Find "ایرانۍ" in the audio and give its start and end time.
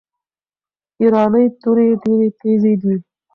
0.99-1.45